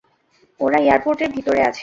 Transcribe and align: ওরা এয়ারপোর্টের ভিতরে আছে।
ওরা 0.59 0.77
এয়ারপোর্টের 0.79 1.29
ভিতরে 1.35 1.61
আছে। 1.61 1.79